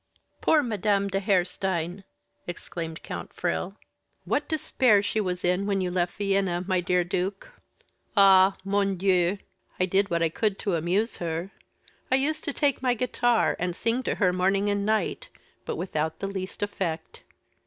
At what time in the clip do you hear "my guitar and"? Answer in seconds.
12.81-13.75